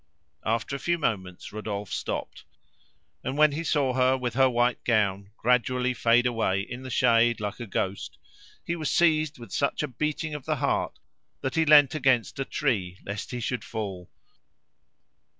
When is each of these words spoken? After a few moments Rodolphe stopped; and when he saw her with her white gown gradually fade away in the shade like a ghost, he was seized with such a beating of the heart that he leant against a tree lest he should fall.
After 0.47 0.75
a 0.75 0.79
few 0.79 0.97
moments 0.97 1.53
Rodolphe 1.53 1.91
stopped; 1.93 2.43
and 3.23 3.37
when 3.37 3.51
he 3.51 3.63
saw 3.63 3.93
her 3.93 4.17
with 4.17 4.33
her 4.33 4.49
white 4.49 4.83
gown 4.83 5.29
gradually 5.37 5.93
fade 5.93 6.25
away 6.25 6.61
in 6.61 6.81
the 6.81 6.89
shade 6.89 7.39
like 7.39 7.59
a 7.59 7.67
ghost, 7.67 8.17
he 8.65 8.75
was 8.75 8.89
seized 8.89 9.37
with 9.37 9.51
such 9.51 9.83
a 9.83 9.87
beating 9.87 10.33
of 10.33 10.45
the 10.45 10.55
heart 10.55 10.97
that 11.41 11.53
he 11.53 11.65
leant 11.67 11.93
against 11.93 12.39
a 12.39 12.45
tree 12.45 12.97
lest 13.05 13.29
he 13.29 13.39
should 13.39 13.63
fall. 13.63 14.09